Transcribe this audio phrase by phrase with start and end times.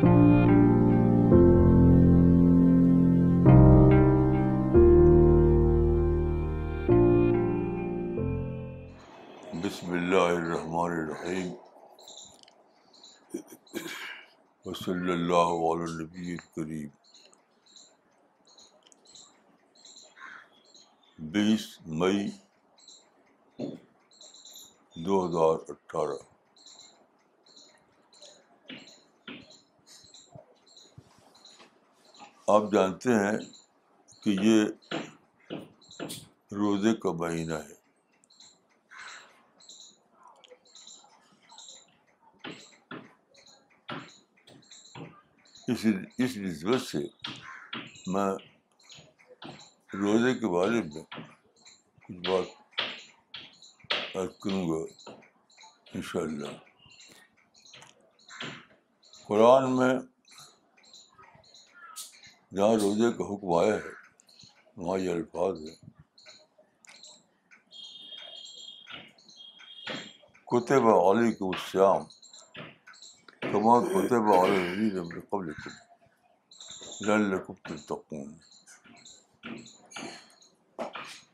[0.00, 0.12] بسم
[9.88, 11.52] اللہ الرحمن الرحیم
[14.66, 16.88] وصلی اللہ علیہ نبی الکریم
[21.18, 22.28] بیس مئی
[24.96, 26.29] دو ہزار اٹھارہ
[32.50, 33.38] آپ جانتے ہیں
[34.22, 34.64] کہ یہ
[36.52, 37.74] روزے کا مہینہ ہے۔
[45.68, 45.86] اس
[46.18, 46.98] اس نسبت سے
[48.06, 48.32] میں
[49.94, 51.02] روزے کے بارے میں
[52.04, 52.48] کچھ بات
[54.16, 55.12] عرض کروں گا
[55.94, 56.52] ان شاء اللہ
[59.26, 59.94] قرآن میں
[62.56, 63.92] جہاں روزے کا حکم آیا ہے۔
[64.76, 65.74] وہاں یہ الفاظ ہے
[70.46, 72.04] کتب علی کو شام
[73.40, 75.52] کما کتب علی قبل
[77.00, 77.54] لعلکم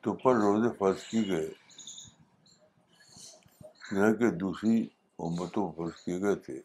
[0.01, 1.49] تو پر روزے فرض کی گئے
[3.93, 6.61] یہ کہ دوسری امتوں فرض کیے گئے تھے۔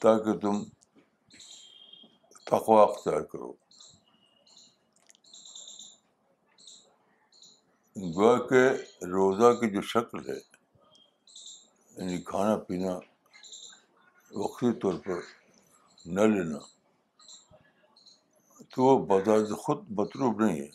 [0.00, 0.62] تاکہ تم
[2.50, 3.52] تقوا اختیار کرو.
[7.96, 10.38] گویا کہ روزہ کی جو شکل ہے
[11.96, 12.98] یعنی کھانا پینا،
[14.30, 15.20] وقتی طور پر
[16.06, 16.58] نہ لینا،
[18.70, 20.68] تو وہ بذات خود مطلوب نہیں ہے۔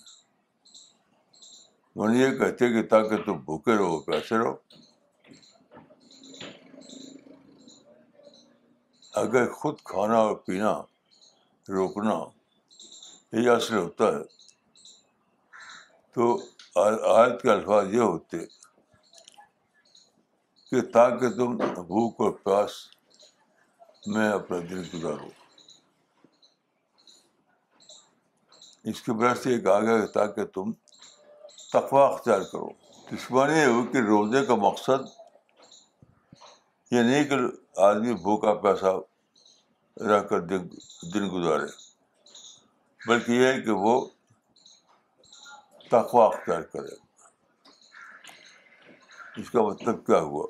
[1.96, 4.56] وہ یہ کہتے کہ تاکہ تم بھوکے رہو پیسے رہو۔
[9.14, 10.82] اگر خود کھانا اور پینا
[11.68, 12.14] روکنا
[13.34, 14.24] یہ اصل ہوتا ہے
[16.16, 16.36] تو
[16.76, 18.38] آیت کے الفاظ یہ ہوتے
[20.72, 22.72] کہ تاکہ تم بھوک اور پیاس
[24.08, 25.30] میں اپنا دل گزارو
[28.86, 30.72] اس کے بعد سے ایک آگے تاکہ تم
[31.72, 32.70] تقوا اختیار کرو
[33.08, 35.08] اس معنی یہ ہو کہ روزے کا مقصد
[36.92, 37.36] یہ نہیں کہ
[37.82, 38.98] آدمی بھوکا پیسہ
[40.00, 40.68] رہ کر دن
[41.14, 41.66] دن گزارے۔
[43.08, 44.08] بلکہ یہ ہے کہ وہ
[45.92, 46.96] تقوا اختیار کرے۔
[49.42, 50.48] اس کا مطلب کیا ہوا؟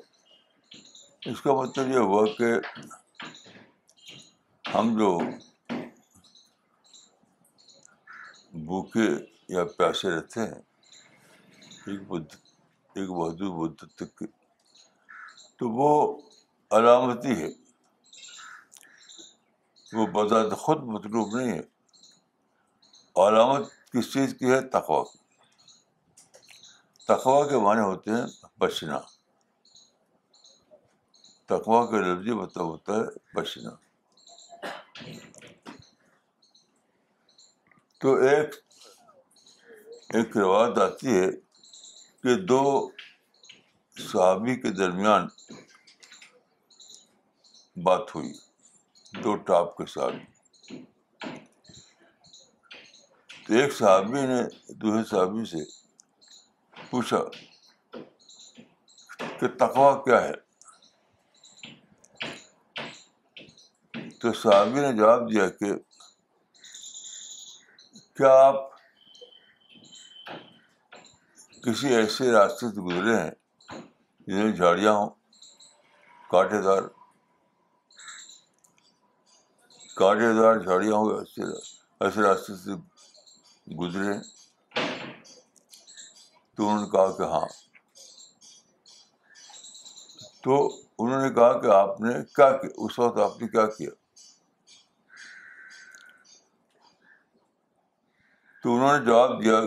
[1.26, 2.50] اس کا مطلب یہ ہوا کہ
[4.74, 5.18] ہم جو
[8.52, 9.08] بھوکے
[9.48, 10.62] یا پیاسے رہتے ہیں،
[11.86, 12.36] ایک مدت
[12.94, 14.26] ایک محدود مدت تک کی
[15.56, 16.20] تو وہ
[16.70, 17.65] علامتی ہے۔
[19.92, 21.62] وہ بذات خود مطلوب نہیں ہے۔
[23.16, 25.18] علامت کس چیز کی ہے؟ تقوا کی
[27.04, 28.26] تقوا کے معنی ہوتے ہیں
[28.58, 28.98] بچنا۔
[31.46, 33.70] تقوا کا لفظی مطلب ہوتا ہے بچنا۔
[37.98, 38.54] تو ایک
[40.08, 41.30] ایک روایت آتی ہے
[42.22, 42.90] کہ دو
[44.12, 45.28] صحابی کے درمیان
[47.82, 48.45] بات ہوئی۔
[49.24, 50.24] دو ٹاپ کے صحابی
[53.46, 55.64] تو ایک صحابی نے دوسرے صحابی سے
[56.90, 57.18] پوچھا
[59.40, 60.32] کہ تقوا کیا ہے؟
[64.20, 65.74] تو صحابی نے جواب دیا کہ
[68.16, 68.54] کیا آپ
[71.62, 73.30] کسی ایسے راستے سے گزرے ہیں
[74.26, 75.10] جن میں جھاڑیاں ہوں
[76.30, 76.82] کانٹے دار
[79.96, 81.42] کانٹے دار جھاڑیاں ہوں ایسے
[82.00, 82.70] ایسے راستے سے
[83.74, 84.14] گزرے۔
[86.54, 87.48] تو انہوں نے کہا کہ ہاں۔
[90.42, 93.90] تو انہوں نے کہا کہ آپ نے کیا کیا؟ اس وقت آپ نے کیا کیا؟
[98.62, 99.60] تو انہوں نے جواب دیا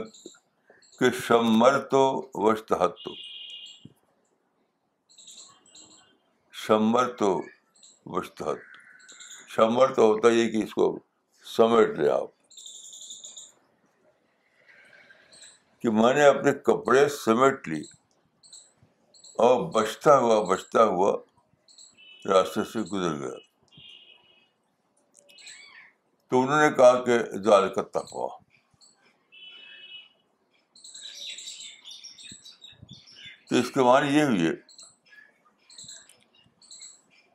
[0.99, 3.11] کہ شمر تو وشتحت تو۔
[6.51, 7.41] شمر تو
[8.05, 8.69] وشتحت
[9.59, 11.00] شمر تو ہوتا یہ کہ اس کو
[11.44, 12.27] سمیٹ لے آپ۔
[15.81, 17.81] کہ میں نے اپنے کپڑے سمیٹ لی
[19.35, 21.17] اور بچتا ہوا بچتا ہوا
[22.25, 23.38] راستے سے گزر گیا۔
[26.27, 28.38] تو انہوں نے کہا کہ ظال کا تقوا
[33.50, 34.53] تو اس کے معنی یہ ہوئی ہے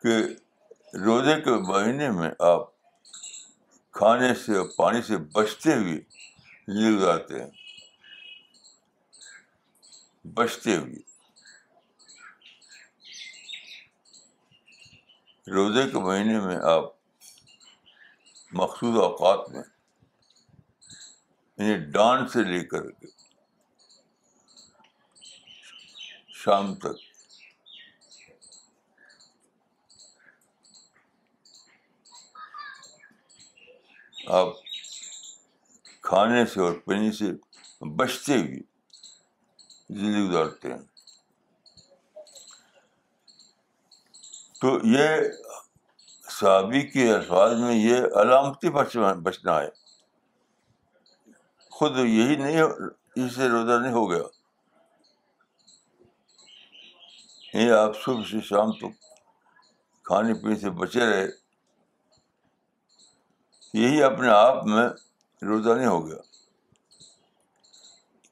[0.03, 0.44] کہ
[0.94, 2.69] روزے کے مہینے میں آپ
[3.93, 5.96] کھانے سے اور پانی سے بچتے ہوئے
[6.69, 7.50] زندگی گزارتے ہیں۔
[10.26, 10.96] بچتے ہوئے۔
[15.50, 16.85] روزے کے مہینے میں آپ
[18.52, 19.62] مخصوص اوقات میں
[21.58, 23.06] یعنی ڈانٹ سے لے کر کے
[26.35, 27.04] شام تک
[34.29, 34.47] آپ
[36.00, 37.25] کھانے سے اور پینے سے
[37.85, 38.61] بچتے ہوئے
[39.91, 40.79] زندگی گزارتے ہیں۔
[44.61, 45.06] تو یہ
[46.31, 48.69] صحابی کے الفاظ میں یہ علامتی
[49.15, 49.69] بچنا ہے۔
[51.71, 52.62] خود یہی نہیں
[53.17, 54.23] اس سے روزہ نہیں ہو گیا۔
[57.55, 59.05] یہ آپ صبح سے شام تک
[60.03, 61.44] کھانے پینے سے بچے رہے۔
[63.75, 64.88] یہی اپنے آپ میں
[65.43, 66.17] روزہ نہیں ہو گیا۔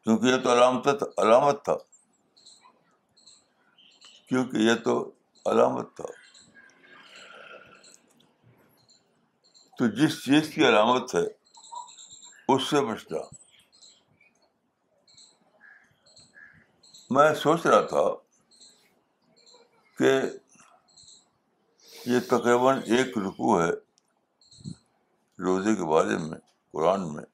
[0.04, 1.74] کیونکہ یہ تو علامت علامت تھا۔
[4.28, 5.12] کیونکہ یہ تو
[5.46, 6.04] علامت تھا۔
[9.78, 11.24] تو جس چیز کی علامت ہے،
[12.48, 13.18] اس سے بچنا۔
[17.10, 18.14] میں سوچ رہا تھا
[19.98, 20.20] کہ
[22.06, 23.91] یہ تقریباً ایک رکو ہے۔
[25.42, 26.38] روزے کے بارے میں،
[26.72, 27.24] قرآن میں،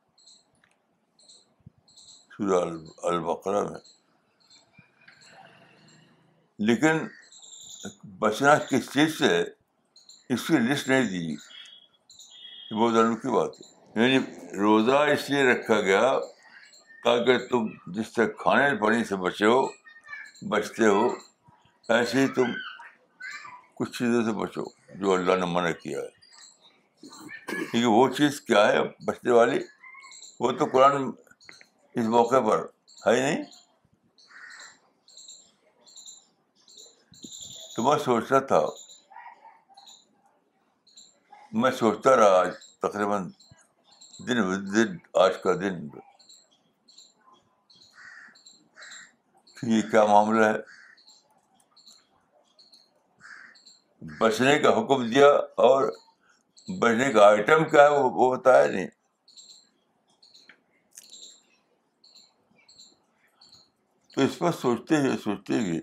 [2.37, 2.69] سورہ
[3.02, 3.81] البقرہ میں۔
[6.58, 6.99] لیکن
[8.19, 9.43] بچنا کس چیز سے ہے؟
[10.28, 11.32] اس کی لسٹ نہیں دی
[12.70, 14.19] یہ بہت انوکھی بات ہے۔ یعنی
[14.56, 16.12] روزہ اس لیے رکھا گیا
[17.05, 19.66] تاکہ تم جس سے کھانے پانی سے بچے ہو،
[20.49, 21.08] بچتے ہو،
[21.88, 22.52] ایسے ہی تم
[23.75, 24.64] کچھ چیزوں سے بچو
[24.94, 26.18] جو اللہ نے منع کیا ہے۔
[27.48, 29.58] کیونکہ وہ چیز کیا ہے بچنے والی؟
[30.40, 31.10] وہ تو قرآن
[31.94, 32.66] اس موقع پر
[33.06, 33.44] ہے ہی نہیں۔
[37.76, 38.60] تو میں سوچتا تھا،
[41.52, 42.48] میں سوچتا رہا آج
[42.82, 43.30] تقریباً
[44.18, 44.36] دن
[44.74, 45.88] دن، آج کا دن۔
[49.54, 50.78] کہ یہ کیا معاملہ ہے؟
[54.18, 55.92] بچنے کا حکم دیا اور
[56.69, 58.87] بچنے کا آئٹم کیا ہے وہ بتایا نہیں۔
[64.15, 65.81] تو اس پر سوچتے ہی سوچتے ہی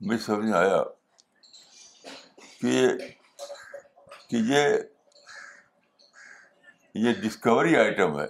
[0.00, 0.82] مجھے سمجھ آیا
[2.60, 2.88] کہ
[4.28, 4.68] کہ یہ
[6.94, 8.26] یہ ڈسکوری آئٹم ہے۔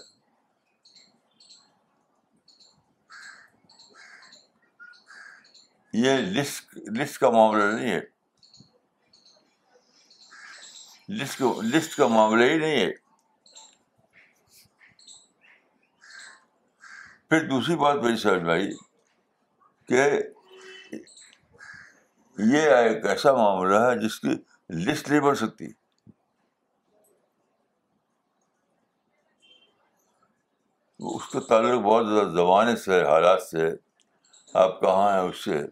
[5.92, 8.13] یہ لسٹ لسٹ کا معاملہ نہیں ہے۔
[11.08, 12.92] لسٹ لسٹ کا معاملہ ہی نہیں ہے
[17.28, 18.70] پھر دوسری بات میری سمجھ میں آئی
[19.88, 20.02] کہ
[22.38, 24.36] یہ ایک ایسا معاملہ ہے جس کی
[24.70, 25.68] لسٹ نہیں بن سکتی
[31.00, 33.70] اس کا تعلق بہت زیادہ زمانے سے حالات سے
[34.54, 35.62] آپ کہاں ہیں اس سے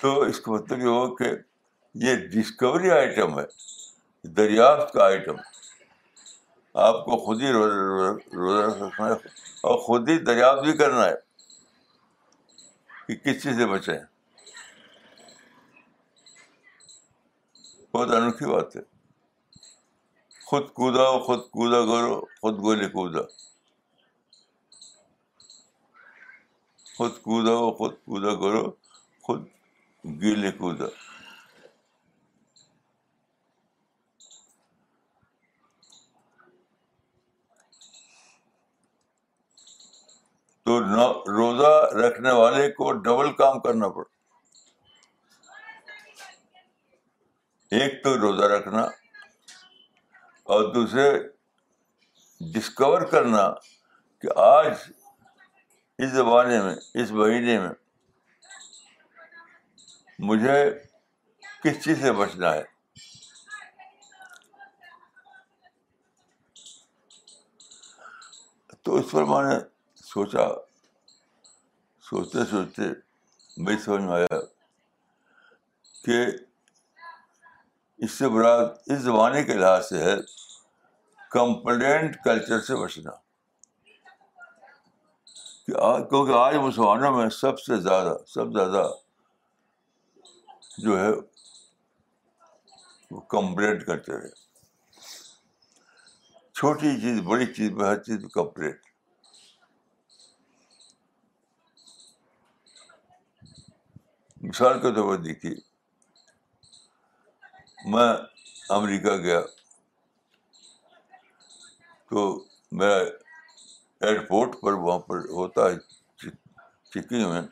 [0.00, 1.24] تو اس کا مطلب یہ ہو کہ
[1.94, 3.44] یہ ڈسکوری آئٹم ہے،
[4.24, 5.36] دریافت کا آئٹم
[6.74, 9.12] آپ کو خود ہی روزہ رکھنا ہے
[9.60, 11.14] اور خود ہی دریافت بھی کرنا ہے
[13.06, 13.98] کہ کس چیز سے بچیں
[17.94, 18.80] بہت انوکھی بات ہے۔
[20.46, 23.22] خود کودا خود کودا کرو، خود گولی کودا
[26.96, 28.70] خود کودا خود کودا کرو،
[29.22, 29.46] خود
[30.06, 30.86] گیلے کودا
[40.66, 40.78] تو
[41.28, 44.04] روزہ رکھنے والے کو ڈبل کام کرنا پڑ
[47.72, 48.82] ایک تو روزہ رکھنا
[50.46, 51.08] اور دوسرے
[52.40, 53.48] ڈسکور کرنا
[54.24, 54.72] کہ آج
[55.98, 57.85] اس زمانے میں اس مہینے میں
[60.18, 60.70] مجھے
[61.64, 62.62] کس چیز سے بچنا ہے؟
[68.82, 69.58] تو اس پر میں نے
[69.96, 70.48] سوچا،
[72.00, 72.82] سوچتے سوچتے
[73.56, 74.38] میں سمجھ میں آیا
[76.04, 76.26] کہ
[77.98, 78.54] اس سے برا
[78.86, 80.14] اس زمانے کے لحاظ سے ہے
[81.30, 83.10] کمپلینٹ کلچر سے بچنا۔
[85.66, 85.72] کہ
[86.08, 88.88] کیونکہ آج مسلمانوں میں سب سے زیادہ، سب سے زیادہ
[90.78, 91.10] جو ہے،
[93.10, 94.28] وہ کمپلینٹ کرتے رہے۔
[96.54, 98.84] چھوٹی چیز، بڑی چیز، میں ہر چیز کمپلیٹ
[104.40, 105.54] مثال کے طور پر دیکھیے،
[107.86, 108.12] میں
[108.70, 109.40] امریکہ گیا
[112.10, 112.22] تو
[112.72, 112.96] میرا
[114.00, 115.76] ایئرپورٹ پر وہاں پر ہوتا ہے
[116.92, 117.42] چیکنگ میں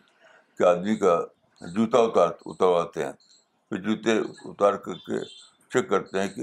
[0.58, 1.16] کہ آدمی کا
[1.66, 3.12] جوتا اتار اترواتے ہیں۔
[3.68, 5.24] پھر جوتے اتار کر کے
[5.68, 6.42] چیک کرتے ہیں کہ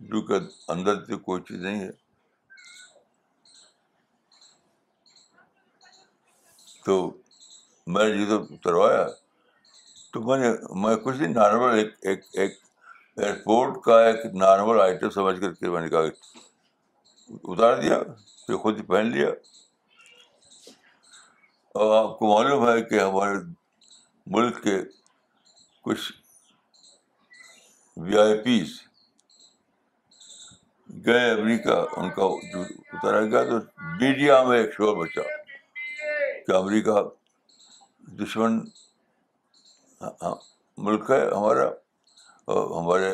[0.00, 0.34] جو کہ
[0.68, 1.90] اندر سے کوئی چیز نہیں ہے۔
[6.84, 7.16] تو
[7.86, 9.06] میں نے جوتا اتروایا
[10.12, 12.58] تو میں نے، میں کچھ نہیں، نارمل ایک ایک ایک
[13.16, 16.00] ایئرپورٹ کا ایک نارمل آئٹم سمجھ کر کے میں نے کہا
[17.28, 17.98] اتار دیا،
[18.46, 19.28] پھر خود ہی پہن لیا۔
[21.68, 23.61] اور آپ کو معلوم ہے کہ ہمارے
[24.26, 24.78] ملک کے
[25.84, 26.12] کچھ
[27.96, 28.68] وی آئی پیز
[31.06, 32.24] گئے، امریکہ ان کا
[32.92, 33.58] اتارا گیا تو
[34.00, 35.22] میڈیا میں ایک شور بچا
[36.46, 37.02] کہ امریکہ
[38.20, 38.58] دشمن
[40.78, 41.68] ملک ہے ہمارا
[42.48, 43.10] اور ہمارے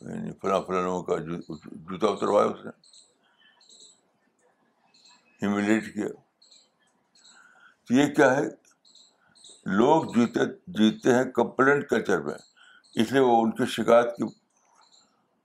[0.00, 2.70] یعنی فلاں فلاں لوگوں کا جوتا اتروایا اس نے
[5.42, 6.08] ہیوملیٹ کیا۔
[7.84, 8.63] تو یہ کیا ہے؟
[9.66, 12.34] لوگ جیتے جیتے ہیں کمپلینٹ کلچر میں،
[12.94, 14.24] اس لیے وہ ان کی شکایت کی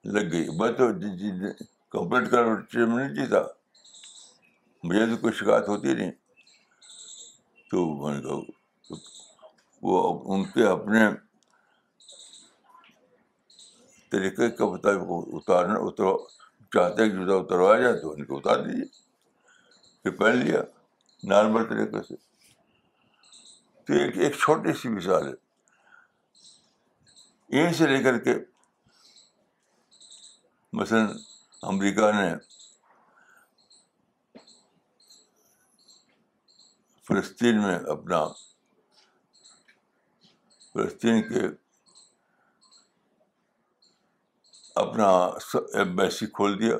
[0.09, 3.41] لگ گئی۔ میں تو جی، جی، جی، کمپلینٹ کلچر میں نہیں جیتا
[4.83, 6.11] مجھے تو کوئی شکایت ہوتی نہیں۔
[7.71, 8.95] تو میں نے کہا،
[9.81, 10.99] وہ ان کے اپنے
[14.11, 16.03] طریقے کا مطابق اتارنا اتر
[16.73, 18.85] چاہتے ہیں کہ جوتا اتروایا جائے تو ان کو اتار دیجیے۔
[20.03, 20.61] پھر پہن لیا،
[21.23, 22.28] نارمل طریقے سے۔
[23.89, 25.33] تو ایک ایک چھوٹی سی مثال ہے۔
[27.49, 28.33] یہیں سے لے کر کے
[30.73, 31.17] مثلاً
[31.61, 32.35] امریکہ نے
[37.03, 38.27] فلسطین میں اپنا
[40.73, 41.41] فلسطین کے
[44.75, 45.09] اپنا
[45.73, 46.75] ایمبیسی کھول دیا۔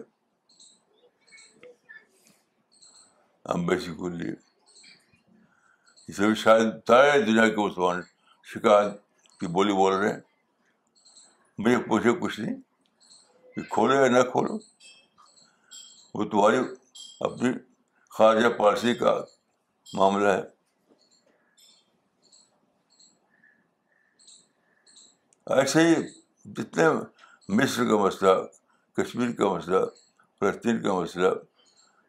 [3.45, 4.48] ایمبیسی کھول لیا
[6.09, 8.01] اسے بھی شاید سارے دنیا کے مسلمان
[8.47, 8.93] شکایت
[9.41, 10.19] کی بولی بول رہے ہیں
[11.59, 12.55] مجھے پوچھے کچھ نہیں
[13.57, 14.57] کہ کھولو یا نہ کھولو
[16.15, 16.57] وہ تمہاری
[17.21, 17.51] اپنی
[18.13, 19.13] خارجہ پارسی کا
[19.87, 20.41] معاملہ ہے
[25.47, 25.95] ایسے ہی
[26.45, 26.89] جتنے
[27.49, 28.33] مصر کا مسئلہ
[28.97, 29.85] کشمیر کا مسئلہ
[30.41, 31.33] فلسطین کا مسئلہ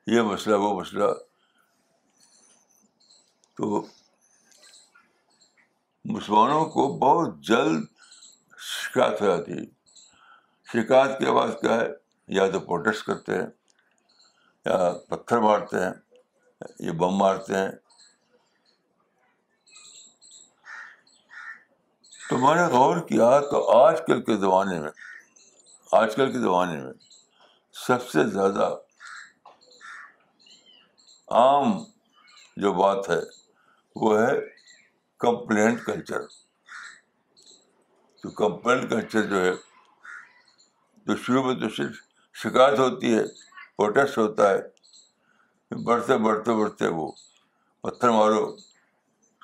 [0.07, 1.12] یہ مسئلہ وہ مسئلہ
[3.57, 3.87] تو
[6.04, 7.85] مسلمانوں کو بہت جلد
[8.59, 9.64] شکایت ہو جاتی ہے۔
[10.73, 11.88] شکایت کے بعد کیا ہے؟
[12.28, 13.47] یا تو پروٹیسٹ کرتے ہیں،
[14.64, 15.92] یا پتھر مارتے ہیں،
[16.78, 17.71] یا بم مارتے ہیں۔
[22.30, 24.90] تو میں نے غور کیا تو آج کل کے زمانے میں،
[25.92, 26.92] آج کل کے زمانے میں
[27.73, 28.76] سب سے زیادہ
[31.28, 31.85] عام
[32.57, 33.39] جو بات ہے
[33.97, 34.32] وہ ہے
[35.18, 36.20] کمپلینٹ کلچر۔
[38.23, 39.52] تو کمپلینٹ کلچر جو ہے
[41.06, 41.97] تو شروع میں تو صرف
[42.35, 43.23] شکایت ہوتی ہے،
[43.76, 44.80] پروٹیسٹ ہوتا ہے
[45.85, 47.12] بڑھتے بڑھتے بڑھتے وہ
[47.80, 48.56] پتھر مارو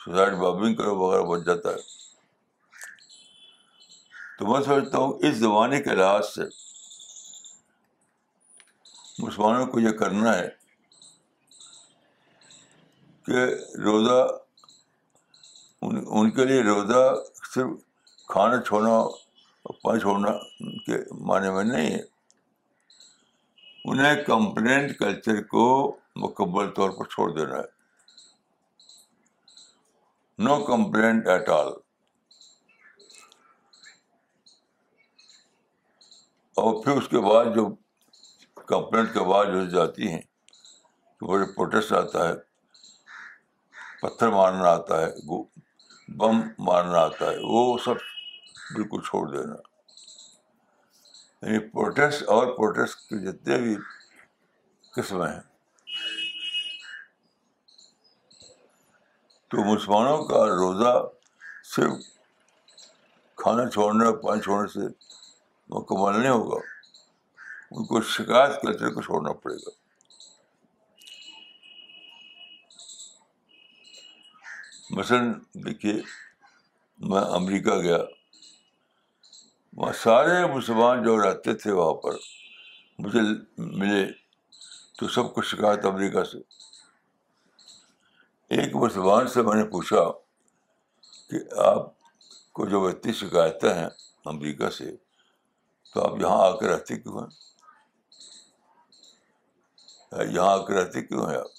[0.04, 2.06] سوسائڈ بابنگ کرو، وغیرہ بن جاتا ہے۔
[4.38, 6.42] تو میں سمجھتا ہوں اس زمانے کے لحاظ سے
[9.18, 10.65] مسلمانوں کو یہ کرنا ہے۔
[13.26, 13.44] کہ
[13.76, 14.28] روزہ،
[16.06, 17.14] ان کے لیے روزہ
[17.54, 17.70] صرف
[18.28, 20.30] کھانا چھوڑنا اور پانی چھوڑنا
[20.86, 22.02] کے معنی میں نہیں ہے۔
[23.84, 27.76] انہیں کمپلینٹ کلچر کو مکمل طور پر چھوڑ دینا ہے۔
[30.38, 31.68] No complaint at all.
[36.54, 37.68] اور پھر اس کے بعد جو
[38.54, 40.20] کمپلینٹ کے بعد جو جاتی ہیں
[41.18, 42.45] تو بڑے پروٹیسٹ آتا ہے
[44.02, 45.06] پتھر مارنا آتا ہے
[46.08, 47.94] بم مارنا آتا ہے، وہ سب
[48.74, 49.56] بالکل چھوڑ دینا۔
[51.42, 53.76] یعنی پروٹیسٹ، اور پروٹیسٹ کے جتنے بھی
[54.92, 55.40] قسمیں ہیں۔
[59.48, 61.04] تو مسلمانوں کا روزہ
[61.76, 61.92] صرف
[63.36, 64.80] کھانا چھوڑنے پانی چھوڑنے سے
[65.68, 66.66] مکمل نہیں ہوگا۔
[67.70, 69.85] ان کو شکایت کلچر کو چھوڑنا پڑے گا۔
[74.90, 75.92] مثلاً دیکھیے،
[76.98, 77.98] میں امریکہ گیا،
[79.76, 82.12] وہاں سارے مسلمان جو رہتے تھے وہاں پر،
[82.98, 83.20] مجھے
[83.58, 84.12] ملے
[84.98, 86.38] تو سب کو شکایت امریکہ سے۔
[88.48, 90.10] ایک مسلمان سے میں نے پوچھا
[91.30, 91.82] کہ آپ
[92.52, 93.88] کو جو اتنی شکایتیں ہیں
[94.24, 94.96] امریکہ سے،
[95.94, 97.30] تو آپ یہاں آ کے رہتے کیوں ہیں؟
[100.32, 101.50] یہاں آ کے رہتے کیوں ہیں آپ؟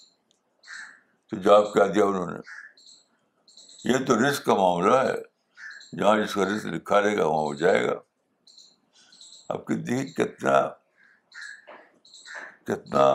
[1.30, 2.67] تو جواب کیا دیا انہوں نے؟
[3.86, 5.16] یہ تو رسک کا معاملہ ہے
[5.98, 8.00] جہاں جس کا رسک لکھا رہے گا وہاں ہو جائے گا
[9.50, 10.58] اب کی دیکھیے کتنا
[12.64, 13.06] کتنا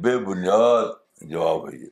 [0.00, 0.86] بے بنیاد
[1.20, 1.88] جواب ہے یہ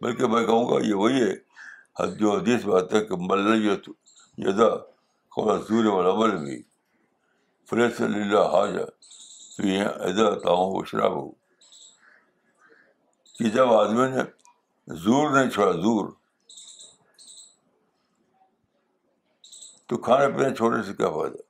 [0.00, 3.64] بلکہ میں کہوں گا یہ وہی ہے جو حدیث بات ہے کہ مل
[4.38, 4.68] یدا
[5.68, 6.62] زور والا عمل بھی
[7.68, 8.84] فریش اللہ حاجہ
[9.56, 11.30] تو یہ ادا تاؤں وہ شراب ہو
[13.34, 14.22] کہ جب آدمی نے
[14.86, 16.08] زور نہیں چھوڑا، زور۔
[19.86, 21.42] تو کھانے پینے چھوڑنے سے کیا فائدہ؟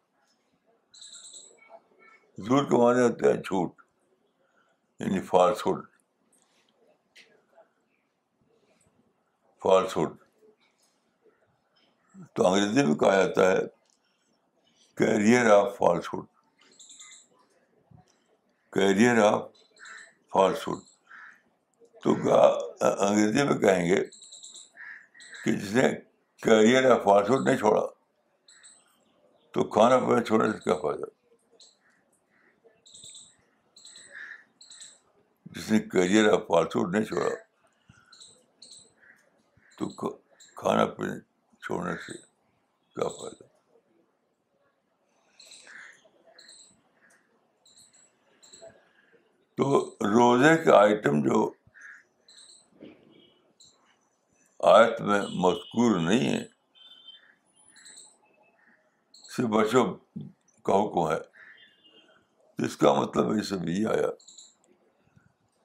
[2.38, 3.82] زور کے معنی ہوتے ہیں جھوٹ
[5.00, 5.86] یعنی فالس ہوڈ
[9.62, 10.16] فالس ہوڈ
[12.32, 13.58] تو انگریزی میں کہا جاتا ہے،
[14.94, 15.76] carrier of
[16.14, 16.26] falsehood
[18.72, 19.42] carrier of
[20.68, 20.78] falsehood
[22.04, 22.14] تو
[22.80, 24.04] انگریزی میں کہیں گے
[25.44, 25.88] کہ جس نے
[26.42, 27.86] کیریئر آف فالس ہوڈ نہیں چھوڑا،
[29.52, 31.06] تو کھانا پینا چھوڑنے سے کیا فائدہ۔
[35.46, 37.34] جس نے کیریئر آف فالس ہوڈ نہیں چھوڑا،
[39.78, 39.88] تو
[40.54, 41.18] کھانا پینا
[41.62, 42.12] چھوڑنے سے
[42.94, 43.44] کیا فائدہ؟
[49.56, 51.63] تو روزے کے آئٹم جو
[54.64, 56.44] آیت میں مذکور نہیں ہے۔
[59.12, 59.94] صرف بچوں
[60.62, 61.34] کا حکم ہے۔
[62.58, 64.06] جس کا مطلب یہ سب یہ آیا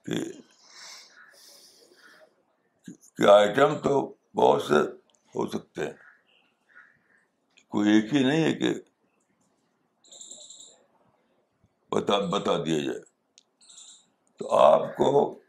[0.03, 0.31] کہ
[3.17, 4.75] کہ آئٹم تو بہت سے
[5.35, 5.93] ہو سکتے ہیں۔
[7.67, 8.73] کوئی ایک ہی نہیں ہے کہ
[11.91, 12.99] بتا بتا دیا جائے۔
[14.38, 15.39] تو آپ کو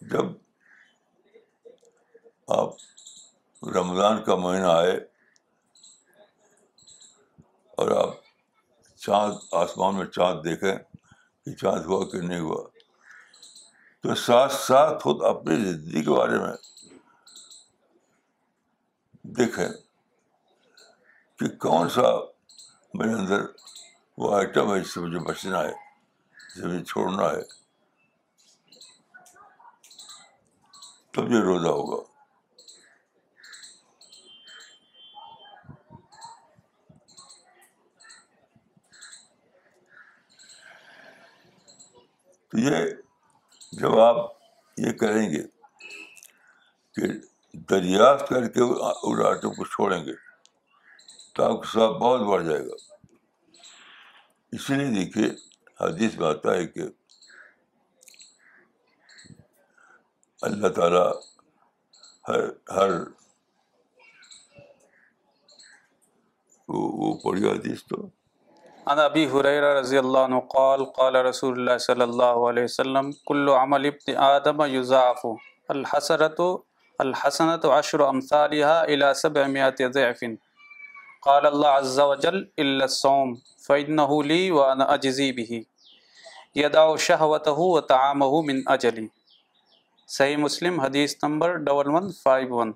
[0.00, 0.43] جب
[2.48, 2.68] آپ
[3.62, 4.92] رمضان کا مہینہ آئے
[7.70, 8.14] اور آپ
[8.96, 10.74] چاند، آسمان میں چاند دیکھیں
[11.44, 12.68] کہ چاند ہوا کہ نہیں ہوا۔
[14.02, 16.52] تو ساتھ ساتھ خود اپنی زندگی کے بارے میں
[19.22, 19.68] دیکھیں
[21.38, 22.16] کہ کون سا
[22.94, 23.42] میرے اندر
[24.18, 25.72] وہ آئٹم ہے جس سے مجھے بچنا ہے،
[26.56, 27.42] جسے مجھے چھوڑنا ہے۔
[31.10, 32.13] تب یہ روزہ ہوگا۔
[42.54, 42.84] تو یہ
[43.80, 44.16] جب آپ
[44.76, 45.42] یہ کریں گے
[46.94, 47.06] کہ
[47.70, 50.12] دریافت کر کے ان آٹوں کو چھوڑیں گے،
[51.34, 52.76] تو آپ کا سواب بہت بڑھ جائے گا۔
[54.52, 55.26] اسی لیے دیکھیے،
[55.80, 56.82] حدیث میں آتا ہے کہ
[60.42, 61.10] اللہ تعالیٰ
[62.28, 62.90] ہر ہر
[66.68, 68.06] وہ پڑھی حدیث تو
[68.86, 73.48] عن ابی حریرہ رضی اللہ عنہ قال قال رسول اللہ صلی اللہ علیہ وسلم، کل
[73.48, 75.26] عمل ابن آدم یضاعف
[75.68, 76.40] الحسرت
[76.98, 80.24] الحسنت عشر امثالها الى سبعمائة ضعف۔
[81.22, 83.34] قال اللہ عز وجل، الا الصوم،
[83.66, 85.60] فإنه لي وانا اجزی به
[86.56, 89.06] يدع شهوته وطعامه من اجلی۔
[90.06, 92.72] صحیح مسلم، حدیث number double one, five one.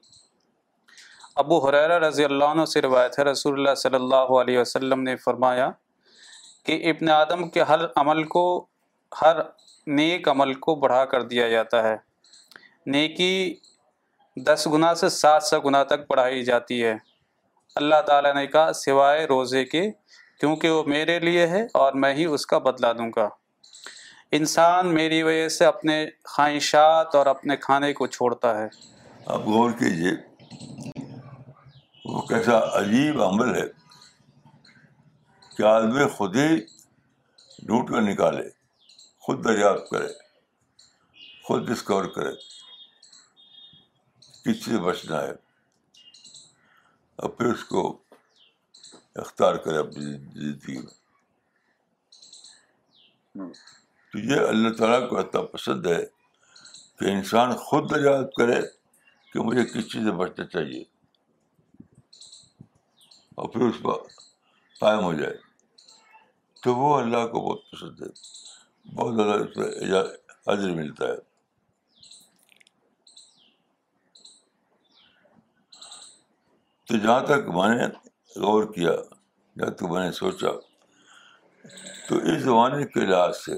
[1.37, 5.17] ابو حریرہ رضی اللہ عنہ سے روایت ہے، رسول اللہ صلی اللہ علیہ وسلم نے
[5.17, 5.71] فرمایا
[6.65, 8.67] کہ ابن آدم کے ہر عمل کو،
[9.23, 9.37] ہر
[9.87, 11.97] نیک عمل کو بڑھا کر دیا جاتا ہے۔
[12.87, 13.55] نیکی
[14.37, 16.95] دس گنا سے سات سو گنا تک بڑھائی جاتی ہے۔
[17.75, 19.91] اللہ تعالیٰ نے کہا، سوائے روزے کے،
[20.41, 23.29] کیونکہ وہ میرے لیے ہے اور میں ہی اس کا بدلا دوں گا۔
[24.33, 28.69] انسان میری وجہ سے اپنے خواہشات اور اپنے کھانے کو چھوڑتا ہے۔
[29.27, 30.11] آپ غور کیجیے
[32.05, 33.78] وہ کیسا عجیب عمل ہے۔
[35.59, 36.61] کہ آدمی خود ہی
[37.63, 38.51] ڈھونڈ کر نکالے
[39.19, 40.09] خود دریافت کرے
[41.43, 42.35] خود ڈسکور کرے۔
[44.45, 45.33] کس سے بچنا ہے؟
[47.17, 47.99] اور پھر اس کو
[49.15, 50.03] اختیار کرے اپنی
[50.41, 50.93] زندگی میں۔
[54.13, 56.07] تو یہ اللہ تعالیٰ کو اتنا پسند ہے
[56.99, 58.63] کہ انسان خود دریافت کرے
[59.33, 60.85] کہ مجھے کس چیز سے بچنا چاہیے۔
[63.35, 63.93] اور پھر اس پر
[64.81, 65.48] قائم ہو جائے۔
[66.63, 68.07] تو وہ اللہ کو بہت پسند ہے۔
[68.95, 70.01] بہت زیادہ اس میں
[70.49, 71.29] حضر ملتا ہے۔
[76.85, 77.87] تو جہاں تک میں نے
[78.41, 78.93] غور کیا،
[79.59, 80.49] جہاں تک میں نے سوچا،
[82.09, 83.53] تو اس زمانے کے لحاظ سے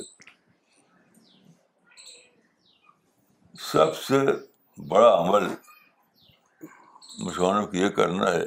[3.58, 4.18] سب سے
[4.88, 5.54] بڑا عمل
[7.18, 8.46] مسلمانوں کو یہ کرنا ہے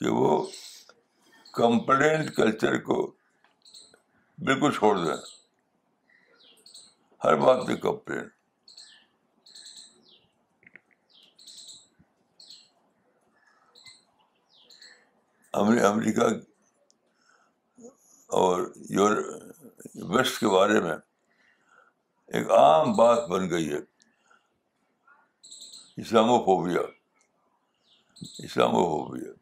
[0.00, 0.46] کہ وہ
[1.52, 3.19] کمپلینٹ کلچر کو
[4.40, 5.16] بالکل چھوڑ دیں۔
[7.24, 8.32] ہر بات میں کمپلینٹ
[15.54, 16.20] امریکہ
[18.26, 19.16] اور یور،
[19.94, 20.96] ویسٹ کے بارے میں
[22.26, 23.78] ایک عام بات بن گئی ہے۔
[25.96, 26.80] اسلامو فوبیا
[28.38, 29.32] اسلامو فوبیا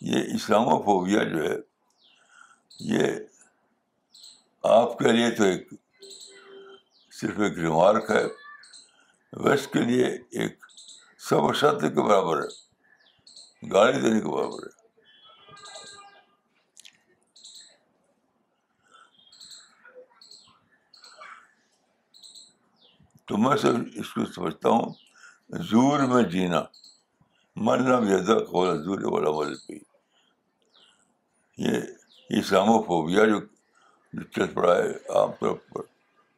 [0.00, 1.65] یہ اسلامو فوبیا جو ہے
[2.78, 3.02] یہ
[4.62, 5.68] آپ کے لیے تو ایک
[7.10, 8.24] صرف ایک ریمارک ہے
[9.32, 10.64] ویسٹ کے لیے ایک
[11.18, 14.74] سب شد کے برابر ہے گاڑی دینے کے برابر ہے۔
[23.24, 24.92] تو میں سب اس کو سمجھتا ہوں،
[25.50, 26.62] زور میں جینا،
[27.56, 29.78] مرنا زیادہ قول زور والا مل پی
[31.58, 31.80] یہ
[32.30, 33.40] اسلام و فوبیا جو
[34.22, 35.80] چل پڑا ہے عام طور پر،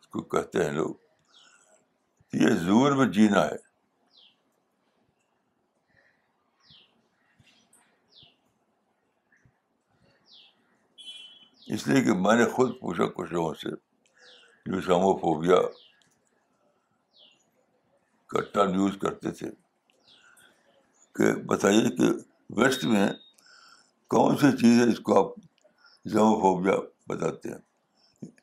[0.01, 0.95] اس کو کہتے ہیں لوگ۔
[2.33, 3.69] یہ زور میں جینا ہے۔
[11.67, 13.71] اس لیے کہ میں نے خود پوچھا کچھ لوگوں سے،
[14.67, 15.57] جو اسلام و فوبیا
[18.27, 19.47] کا ٹرم یوز کرتے تھے،
[21.13, 22.03] کہ بتائیے کہ
[22.51, 23.09] ویسٹ میں
[24.09, 25.48] کون سی چیز ہے اس کو آپ
[26.09, 26.73] اسلام فوبیا
[27.07, 27.59] بتاتے ہیں۔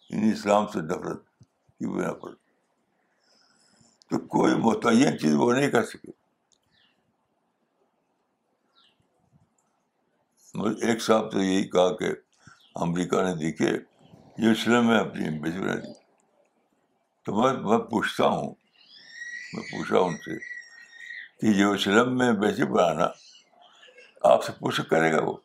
[0.10, 1.26] ان اسلام سے نفرت
[1.80, 2.34] کی بنا پر۔
[4.10, 6.12] تو کوئی متعین چیز وہ نہیں کر سکے۔
[10.88, 12.06] ایک صاحب تو یہی کہا کہ
[12.76, 13.70] امریکہ نے دیکھے
[14.38, 15.94] یہ اسلم میں اپنی امبیسی بنا دی۔
[17.24, 18.56] تو میں میں پوچھتا ہوں،
[19.54, 20.40] میں پوچھا ان سے
[21.40, 23.08] کہ یروشلم میں بیسی بنانا
[24.24, 25.38] آپ سے پوچھ کرے گا وہ؟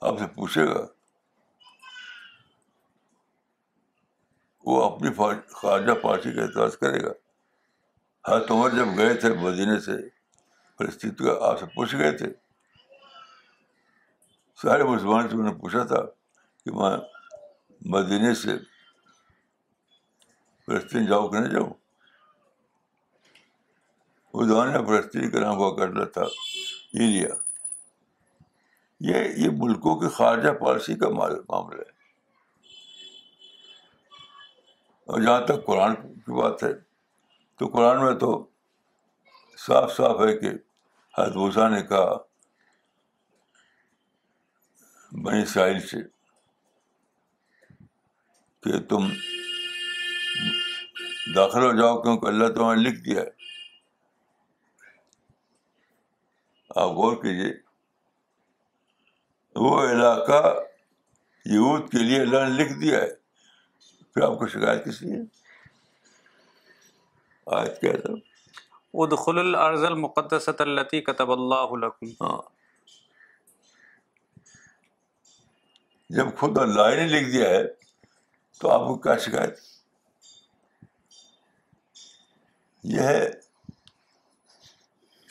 [0.00, 1.01] آپ سے پوچھے گا۔
[4.64, 5.10] وہ اپنی
[5.50, 7.12] خواجہ پارٹی کا اعتراض کرے گا۔
[8.28, 9.92] ہر عمر جب گئے تھے مدینے سے
[10.78, 12.26] فلسطین کا آپ سے پوچھ گئے تھے۔
[14.62, 16.04] سارے مسلمان سے میں نے پوچھا تھا
[16.64, 16.96] کہ میں
[17.80, 18.58] مدینے سے
[20.66, 21.74] فلسطین جاؤ کہ نہیں جاؤں؟
[24.34, 26.22] وہ دوران فلسطین کا نام ہوا کرتا تھا،
[26.92, 27.34] یہ لیا۔
[29.00, 32.01] یہ یہ ملکوں کی خارجہ پالیسی کا معاملہ ہے۔
[35.12, 36.68] اور جہاں تک قرآن کی بات ہے،
[37.58, 38.48] تو قرآن میں تو
[39.56, 40.50] صاف صاف ہے کہ
[41.18, 42.16] حضبوسا نے کہا،
[45.12, 45.96] بنی ساحل سے
[48.60, 49.08] کہ تم
[51.34, 53.30] داخل ہو جاؤ کیونکہ اللہ تمہیں لکھ دیا ہے۔
[56.76, 57.54] آپ غور کیجیے
[59.56, 60.54] وہ علاقہ
[61.44, 63.21] یوتھ کے لیے اللہ نے لکھ دیا ہے۔
[64.14, 65.16] پھر آپ کو شکایت کس لیے
[67.46, 68.12] آج کیا تھا؟
[68.94, 72.06] ادخل الارض المقدسۃ التي كتب اللہ لكم.
[72.06, 72.42] ہاں۔
[76.10, 77.64] جب خود اللہ نے لکھ دیا ہے
[78.58, 79.58] تو آپ کو کیا شکایت؟
[82.82, 83.30] یہ ہے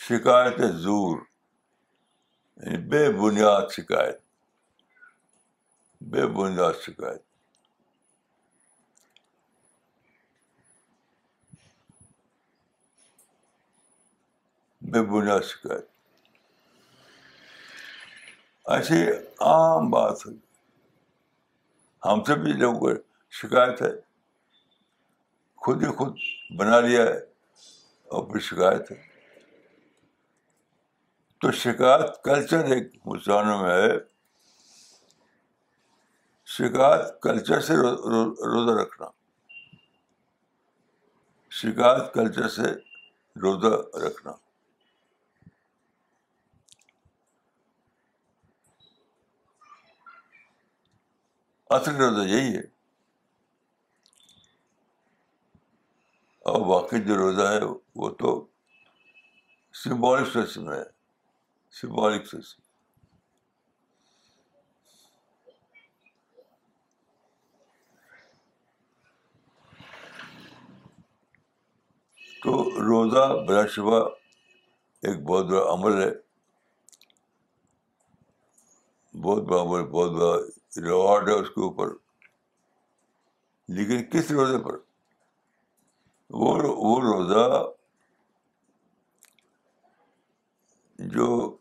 [0.10, 1.18] شکایت زور
[2.58, 4.20] یعنی بے بنیاد شکایت۔
[6.02, 7.31] بے بنیاد شکایت۔
[14.92, 15.90] بے بنیاد شکایت۔
[18.66, 19.08] ایسی
[19.40, 20.38] عام بات ہوئی
[22.06, 22.90] ہم سے بھی لوگوں کو
[23.30, 23.92] شکایت ہے،
[25.56, 26.18] خود ہی خود
[26.58, 27.18] بنا لیا ہے
[28.08, 29.08] اور پھر شکایت ہے۔
[31.42, 33.92] تو شکایت کلچر ایک مسلمانوں میں ہے۔
[36.46, 39.08] شکایت کلچر سے روزہ رکھنا۔
[41.50, 42.64] شکایت کلچر سے
[43.42, 44.51] روزہ رکھنا۔
[51.72, 52.62] اصل روزہ یہی ہے
[56.46, 57.60] اور باقی جو روزہ ہے
[57.96, 58.34] وہ تو
[59.76, 60.84] سمبولک سسٹم ہے
[61.74, 62.62] سمبولک سسٹم
[72.42, 74.00] تو روزہ بلا شبہ
[75.04, 76.12] ایک بہت بڑا عمل ہے
[79.14, 80.36] بہت بڑا عمل بہت بڑا
[80.78, 81.88] ریوارڈ ہے اس کے اوپر۔
[83.68, 84.74] لیکن کس روزے پر؟
[86.30, 87.64] وہ وہ روزہ
[91.00, 91.58] جو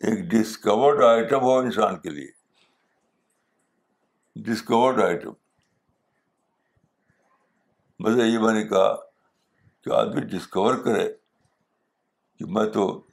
[0.00, 2.30] ایک ڈسکورڈ آئٹم ہو انسان کے لیے۔
[4.36, 5.32] ڈسکورڈ آئٹم
[8.00, 8.94] بس یہ میں نے کہا
[9.80, 11.12] کہ آدمی ڈسکور کرے
[12.38, 13.05] کہ میں تو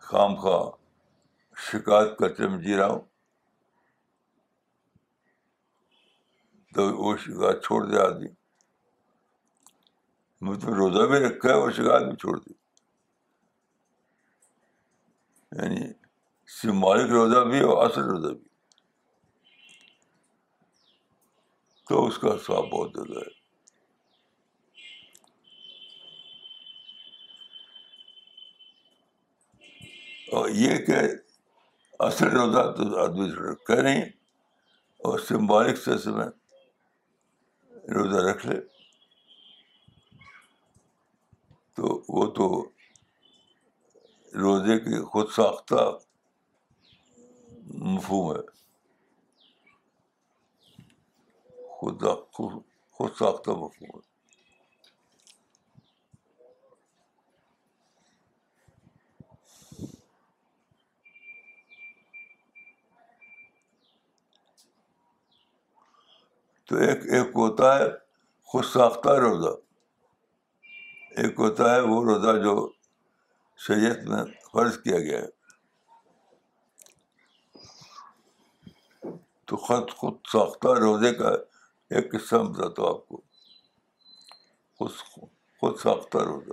[0.00, 0.70] خام خواہ
[1.72, 3.00] شکایت کرتے میں جی رہا ہوں۔
[6.74, 8.28] تو وہ شکایت چھوڑ دے آدمی۔
[10.40, 12.52] مطلب روزہ بھی رکھا ہے اور شکایت بھی چھوڑ دی۔
[15.52, 15.92] یعنی
[16.46, 18.48] سمالک روزہ بھی اور اصل روزہ بھی۔
[21.88, 23.39] تو اس کا سواب بہت زیادہ ہے۔
[30.32, 30.94] اور یہ کہ
[31.98, 34.02] اصل روزہ تو آدمی رکھے نہیں
[34.98, 36.26] اور سمبالک سے میں
[37.74, 38.60] روزہ رکھ لے۔
[41.74, 42.68] تو وہ تو
[44.34, 45.98] روزے کی خود ساختہ
[47.74, 48.60] مفہوم ہے۔
[51.68, 52.02] خود
[52.92, 54.09] خود ساختہ مفہوم ہے۔
[66.70, 67.84] تو ایک ایک ہوتا ہے
[68.44, 69.56] خود ساختہ روزہ۔
[71.16, 72.72] ایک ہوتا ہے وہ روزہ جو
[73.56, 75.26] شریعت میں فرض کیا گیا ہے۔
[79.44, 81.28] تو خود خود ساختہ روزے کا
[81.90, 83.20] ایک قصہ بتاتا ہوں آپ کو۔
[84.78, 84.90] خود
[85.60, 86.52] خود ساختہ روزہ۔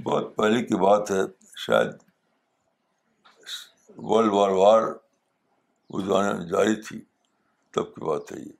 [0.00, 1.88] بہت پہلے کی بات ہے، شاید
[3.96, 4.82] ورلڈ وار وار
[5.90, 7.11] اس زمانے میں جاری تھی۔
[7.72, 8.52] تب کی بات ہے یہ۔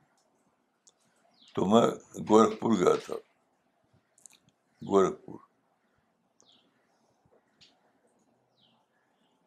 [1.54, 1.88] تو میں
[2.28, 3.14] گورکھپور گیا تھا۔
[4.88, 5.38] گورکھپور۔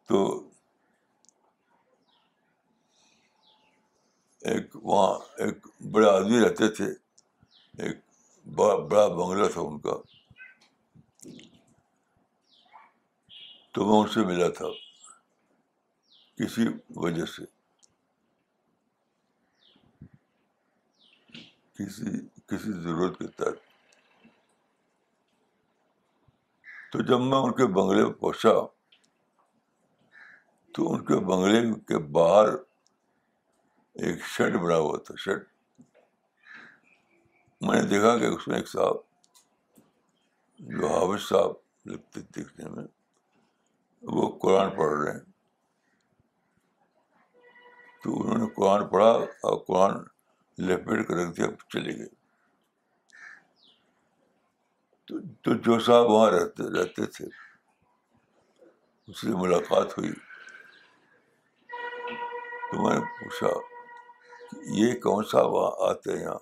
[0.08, 0.48] تو
[4.42, 6.84] ایک وہاں ایک بڑے آدمی رہتے تھے۔
[7.82, 7.96] ایک
[8.54, 9.96] بڑا بڑا بنگلہ تھا ان کا۔
[13.72, 14.66] تو میں ان سے ملا تھا۔
[16.36, 16.62] کسی
[16.96, 17.55] وجہ سے۔
[21.78, 22.10] کسی
[22.46, 23.64] کسی ضرورت کے تحت
[26.92, 28.52] تو جب میں ان کے بنگلے میں پہنچا
[30.74, 32.48] تو ان کے بنگلے کے باہر
[33.96, 35.44] ایک شیڈ بنا ہوا تھا شیڈ
[37.60, 38.96] میں نے دیکھا کہ اس میں ایک صاحب
[40.58, 41.52] جو حافظ صاحب
[41.86, 42.84] لگتے دیکھنے میں
[44.02, 45.24] وہ قرآن پڑھ رہے ہیں
[48.04, 50.04] تو انہوں نے قرآن پڑھا اور قرآن
[50.58, 52.08] لپیٹ کر رکھ دیا، چلے گئے۔
[55.42, 57.26] تو جو صاحب وہاں رہتے رہتے تھے،
[59.06, 60.12] اس سے ملاقات ہوئی۔
[62.70, 63.46] تو میں نے پوچھا،
[64.62, 66.38] یہ کون سا وہاں آتے ہیں یہاں؟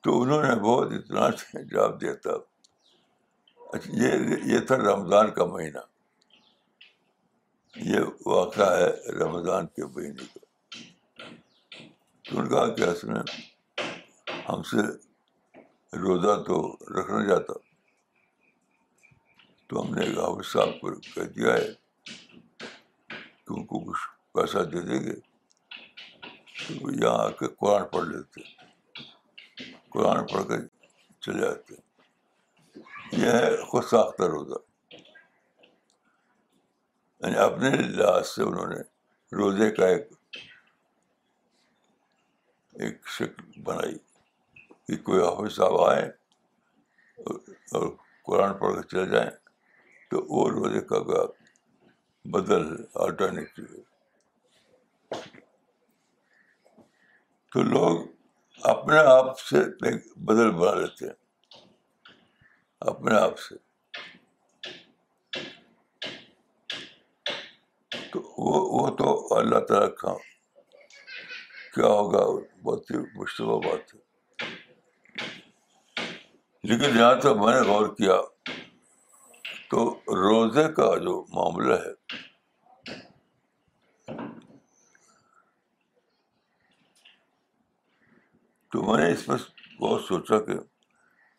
[0.00, 2.30] تو انہوں نے بہت اتنا جواب دیا تھا۔
[3.72, 4.12] اچھا یہ
[4.44, 5.91] یہ تھا رمضان کا مہینہ۔
[7.76, 10.38] یہ واقعہ ہے رمضان کے مہینے کا۔
[12.22, 13.20] تو ان کا کہ اس میں
[14.48, 14.76] ہم سے
[15.96, 17.52] روزہ تو رکھنا جاتا۔
[19.66, 21.72] تو ہم نے حافظ صاحب کو کہہ دیا ہے،
[23.08, 25.14] کہ ان کو کچھ پیسہ دے دیں گے،
[26.68, 28.40] تو وہ یہاں آ کے قرآن پڑھ لیتے۔
[29.88, 30.56] قرآن پڑھ کے
[31.20, 31.74] چلے جاتے
[33.12, 34.71] یہ ہے خود ساختہ روزہ۔
[37.22, 38.80] یعنی اپنے لحاظ سے انہوں نے
[39.36, 40.08] روزے کا ایک
[42.72, 43.98] ایک شکل بنائی
[44.88, 46.08] کہ کوئی حافظ صاحب آئیں
[47.46, 47.88] اور
[48.24, 49.30] قرآن پڑھ کے چلے جائیں
[50.10, 50.98] تو وہ روزے کا
[52.24, 53.82] بدل آلٹرنیٹیو ہے۔
[57.52, 58.06] تو لوگ
[58.62, 59.56] اپنے آپ سے
[60.16, 61.14] بدل بنا لیتے ہیں۔
[62.80, 63.71] اپنے آپ سے۔
[68.12, 70.14] تو وہ وہ تو اللہ تعالیٰ کا
[71.74, 74.00] کیا ہوگا، بہت ہی مشتبہ بات ہے۔
[76.62, 78.16] لیکن یہاں تک میں نے غور کیا
[79.70, 81.94] تو روزے کا جو معاملہ ہے،
[88.72, 89.36] تو میں نے اس پر
[89.80, 90.52] بہت سوچا کہ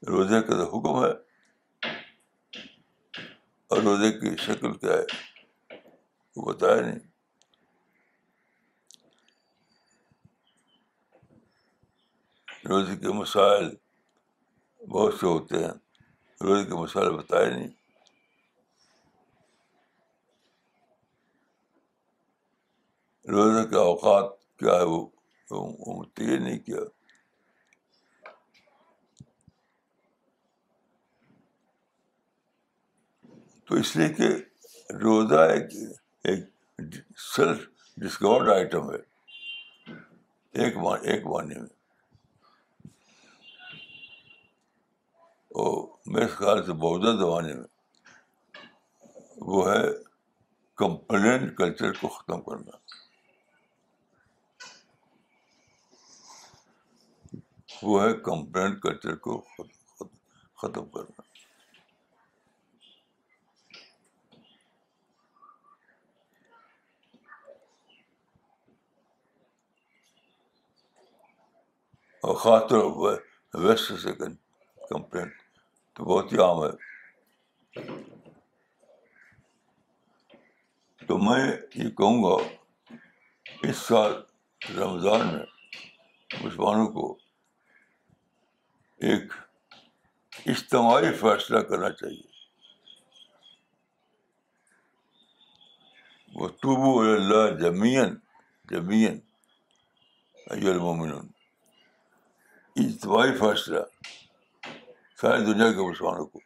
[0.08, 1.12] روزے کا تو حکم ہے
[3.68, 5.33] اور روزے کی شکل کیا ہے۔
[6.36, 7.00] وہ بتایا نہیں۔
[12.70, 13.76] روزے کے مسائل
[14.90, 15.74] بہت سے ہوتے ہیں۔
[16.42, 17.68] روزے کے مسائل بتائے نہیں۔
[23.28, 25.08] روزے کے اوقات کیا ہے وہ؟
[26.18, 26.76] یہ نہیں کیا۔
[33.66, 34.24] تو اس لیے کہ
[34.94, 35.94] روزہ ایک
[36.24, 36.40] ایک
[37.18, 38.98] سیلف ڈسکورڈ آئٹم ہے،
[40.52, 41.70] ایک ایک معنی میں۔
[45.50, 47.68] اور میرے خیال سے موجودہ زمانے میں۔
[49.38, 49.84] وہ ہے
[50.76, 52.78] کمپلین کلچر کو ختم کرنا۔
[57.84, 59.42] وہ ہے کمپلین کلچر کو
[60.56, 61.33] ختم کرنا۔
[72.24, 73.18] اور خاص طور
[73.54, 74.14] ویسٹ سے
[74.90, 75.30] کمپلین۔
[75.94, 76.94] تو بہت ہی عام ہے۔
[81.08, 82.48] تو میں یہ کہوں گا،
[83.64, 84.14] اس سال
[84.78, 85.46] رمضان میں
[86.42, 87.18] مسلمانوں کو
[88.98, 89.34] ایک
[90.46, 92.32] اجتماعی فیصلہ کرنا چاہیے۔
[96.36, 98.16] وہ طوبو اللہ جمین
[98.70, 99.20] جمین
[100.46, 101.28] المومن
[102.76, 103.80] اجتماعی فیصلہ
[105.22, 106.40] ساری دنیا کے مسلمانوں کو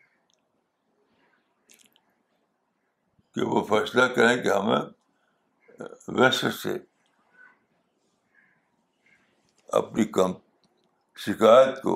[3.36, 6.78] کہ وہ فیصلہ کریں کہ ہمیں ویسٹ سے
[9.70, 10.34] اپنی کم
[11.20, 11.96] شکایت کو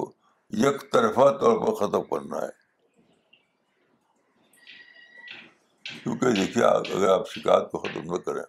[0.53, 2.59] یک طرفہ طور پر ختم کرنا ہے
[5.85, 8.43] کیونکہ دیکھیے اگر آپ شکایت کو ختم نہ کریں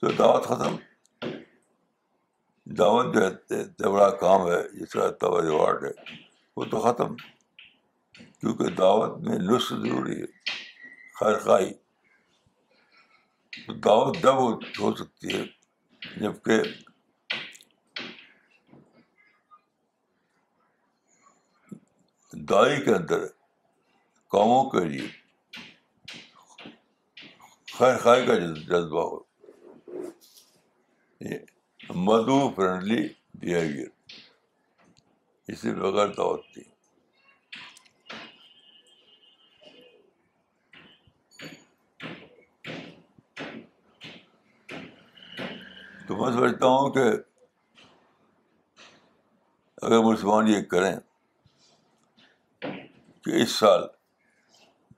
[0.00, 0.76] تو دعوت ختم
[2.64, 5.10] دعوت جو ہے بڑا کام ہے، جس طرح
[5.42, 6.16] ریوارڈ ہے،
[6.56, 7.16] وہ تو ختم۔
[8.12, 10.26] کیونکہ دعوت میں نسخ ضروری ہے،
[11.14, 11.72] خیر خائی
[13.68, 14.34] دعوت جب
[14.80, 15.44] ہو سکتی ہے،
[16.16, 16.60] جبکہ
[22.32, 23.26] دائی کے اندر،
[24.28, 25.08] کاموں کے لیے
[27.78, 29.18] خیر خائی کا جذبہ ہو۔
[32.04, 33.02] مدو فرینڈلی
[33.34, 33.88] بہیویئر
[35.48, 36.62] اسی بغیر دعوت تھی
[46.06, 47.06] تو میں سمجھتا ہوں کہ
[49.82, 50.94] اگر مسلمان یہ کریں
[53.24, 53.86] کہ اس سال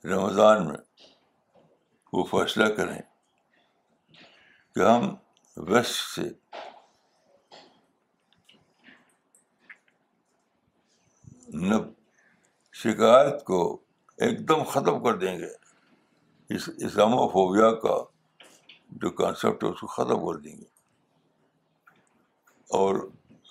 [0.04, 0.76] رمضان میں
[2.12, 3.00] وہ فیصلہ کریں
[4.76, 5.14] کہ ہم
[5.56, 6.28] ویسٹ سے
[12.72, 13.80] شکایت کو
[14.18, 15.48] ایک دم ختم کر دیں گے۔
[16.54, 18.04] اس اسلام فوبیا کا
[18.88, 20.64] جو کانسیپٹ ہے، اس کو ختم کر دیں گے۔
[22.70, 23.10] اور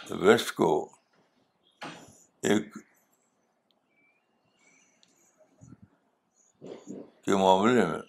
[0.09, 0.89] ویسٹ کو
[2.41, 2.73] ایک
[7.21, 7.99] کے معاملے میں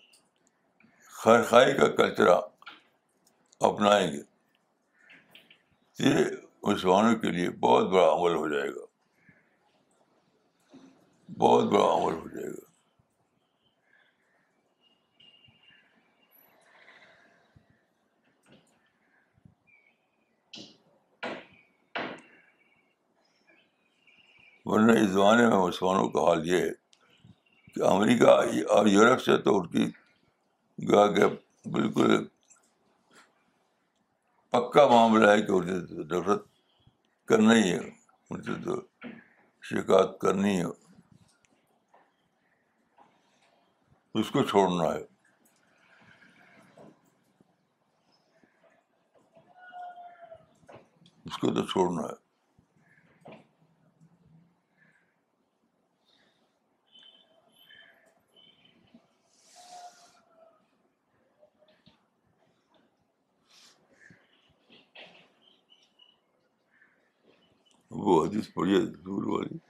[1.11, 2.27] خیر خائی کا کلچر
[3.60, 4.23] اپنائیں گے۔
[5.98, 6.25] یہ
[6.63, 8.85] مسلمانوں کے لیے بہت بڑا عمل ہو جائے گا۔
[11.29, 12.66] بہت بڑا عمل ہو جائے گا۔
[24.64, 26.70] ورنہ اس زمانے میں مسلمانوں کا حال یہ ہے
[27.74, 28.24] کہ امریکہ
[28.72, 29.90] اور یورپ سے تو ان کی
[30.92, 31.27] گا کہ
[31.68, 32.24] بالکل
[34.50, 36.46] پکا معاملہ ہے کہ انہیں نفرت
[37.24, 37.90] کرنا ہی ہے،
[38.31, 38.81] ان سے تو
[39.62, 40.85] شکایت کرنی ہے۔
[44.17, 45.02] اس کو چھوڑنا ہے۔
[51.25, 52.27] اس کو تو چھوڑنا ہے۔
[67.90, 69.65] وہ حدیث پڑھی ہے دور والی۔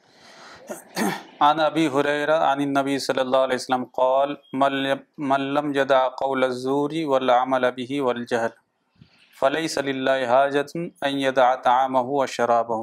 [0.68, 6.94] عن ابی حریرہ عن النبی صلی اللہ علیہ وسلم قال، من لم يدع قول الزور
[7.10, 8.52] والعمل به والجهل
[9.36, 10.72] فليس لله حاجة
[11.10, 12.80] ان يدع طعامه وشرابه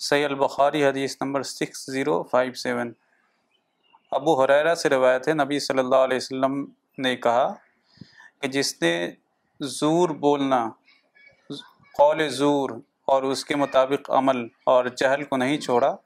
[0.00, 2.92] صحیح البخاری حدیث نمبر 6057
[4.12, 6.64] ابو حریرہ سے روایت ہے، نبی صلی اللہ علیہ وسلم
[7.06, 7.46] نے کہا
[8.40, 8.92] کہ جس نے
[9.60, 10.60] زور بولنا،
[11.94, 12.70] قول زور
[13.14, 15.96] اور اس کے مطابق عمل اور جہل کو نہیں چھوڑا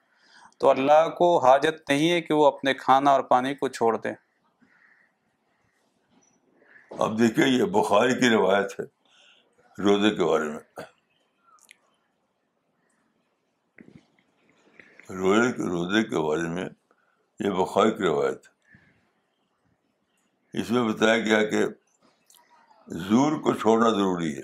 [0.62, 4.08] تو اللہ کو حاجت نہیں ہے کہ وہ اپنے کھانا اور پانی کو چھوڑ دے۔
[6.90, 8.84] اب دیکھیے یہ بخاری کی روایت ہے
[9.82, 10.58] روزے کے بارے میں۔
[15.10, 16.64] روزے کے روزے کے بارے میں
[17.40, 18.52] یہ بخاری کی روایت ہے۔
[20.60, 21.64] اس میں بتایا گیا کہ
[22.86, 24.42] زور کو چھوڑنا ضروری ہے۔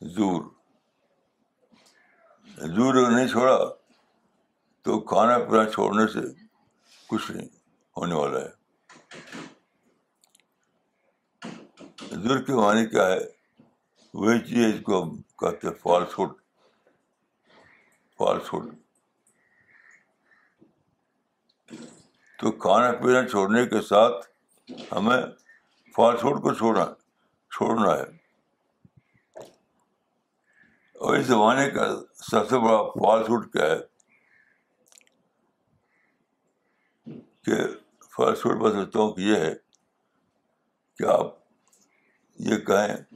[0.00, 0.42] زور۔
[2.56, 3.79] زور نہیں چھوڑا
[4.82, 6.18] تو کھانا پینا چھوڑنے سے
[7.08, 7.48] کچھ نہیں
[7.96, 8.60] ہونے والا ہے۔
[12.10, 13.18] زور کے معنی کیا ہے؟
[14.14, 16.30] وہی چیز کو ہم کہتے ہیں فالس فوڈ
[18.18, 18.74] فالس فوڈ
[22.38, 24.26] تو کھانا پینا چھوڑنے کے ساتھ
[24.92, 25.22] ہمیں
[25.96, 26.84] فاسٹ فوڈ کو چھوڑنا
[27.50, 28.04] چھوڑنا ہے۔
[30.94, 33.89] اور اس زمانے کا سب سے بڑا فاسٹ فوڈ کیا ہے؟
[37.44, 37.54] کہ
[38.16, 39.54] فاسٹ فوڈ میں سمجھتا ہوں کہ یہ ہے
[40.98, 41.26] کہ آپ
[42.38, 43.14] یہ کہیں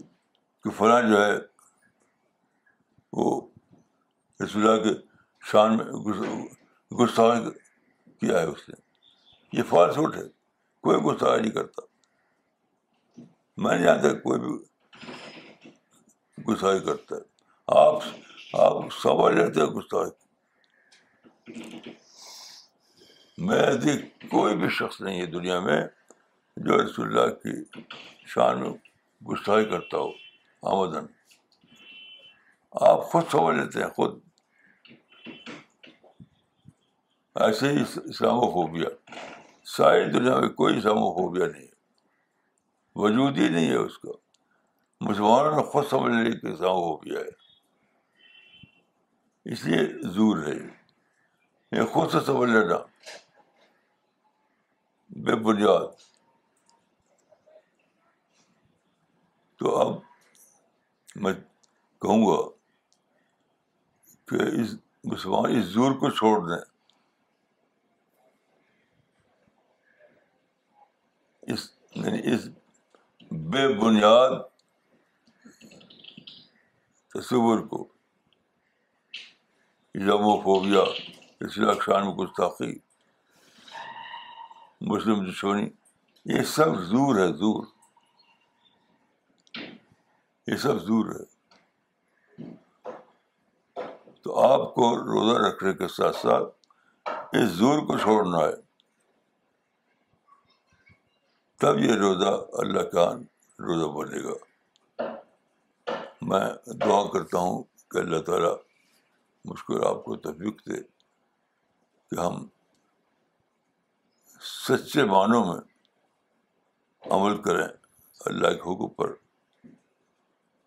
[0.65, 1.33] کہ فلاں جو ہے
[3.13, 3.49] وہ
[4.45, 5.01] رسول اللہ کے
[5.51, 5.87] شان میں
[6.97, 7.37] گستاخ
[8.21, 8.75] کیا ہے اس نے؟
[9.53, 10.23] یہ فاسٹ فوڈ ہے
[10.81, 11.83] کوئی گستاخ نہیں کرتا۔
[13.57, 14.65] میں نہیں جانتا کوئی بھی
[16.49, 17.21] گستاخی کرتا ہے۔
[17.67, 18.03] آپ
[18.61, 18.73] آپ
[19.03, 20.25] سمجھ لیتے ہیں گستاخی۔
[23.39, 23.63] میں
[24.31, 25.83] کوئی بھی شخص نہیں ہے دنیا میں
[26.57, 27.81] جو رسول اللہ کی
[28.27, 28.71] شان میں
[29.25, 30.11] گستاخی کرتا ہو،
[30.63, 31.07] آمدن۔
[32.73, 34.19] آپ خود سمجھ لیتے ہیں، خود۔
[37.35, 38.87] ایسے ہی اسلام و خوبیہ
[39.65, 41.75] ساری دنیا میں کوئی اسلام و خوبیہ نہیں ہے۔
[42.97, 44.13] وجود ہی نہیں ہے اس کا۔
[45.01, 47.45] مسلمانوں نے خود سمجھ لی کہ اسلام و خوبیہ ہے۔
[49.53, 50.85] اس لیے زور ہے۔
[51.73, 52.77] یہ خود سے سمجھ لینا۔
[55.17, 55.87] بے بنیاد۔
[59.59, 60.03] تو اب
[61.17, 61.33] میں
[62.03, 62.49] کہوں گا
[64.25, 66.75] کہ اس مسلمان اس زور کو چھوڑ دیں۔
[71.43, 72.49] اس یعنی اس
[73.31, 74.31] بے بنیاد
[77.09, 77.85] تصور کو
[80.43, 80.81] فوبیا
[81.41, 82.84] اس شان میں کچھ گستاخی۔
[84.87, 85.71] مسلم دشمنی
[86.25, 87.65] یہ سب زور ہے، زور۔
[90.47, 91.35] یہ سب زور ہے۔
[94.23, 96.69] تو آپ کو روزہ رکھنے کے ساتھ ساتھ
[97.35, 98.53] اس زور کو چھوڑنا ہے۔
[101.57, 103.13] تب یہ روزہ اللہ کا
[103.59, 104.35] روزہ بنے گا۔
[106.23, 108.57] میں دعا کرتا ہوں کہ اللہ تعالیٰ
[109.45, 110.83] مشکل آپ کو تفیق دے
[112.11, 112.47] کہ ہم
[114.45, 115.61] سچے معنوں میں
[117.11, 117.69] عمل کریں
[118.21, 119.11] اللہ کے حقوق پر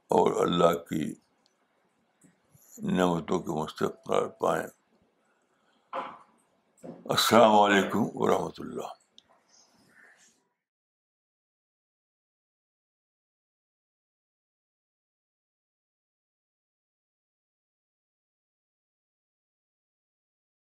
[0.08, 1.16] اور اللہ کی
[2.78, 4.68] نعمتوں کے مستقبل پائیں۔
[7.06, 9.07] السلام علیکم ورحمۃ اللہ۔